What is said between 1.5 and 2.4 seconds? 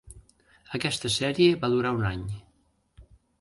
va durar un any.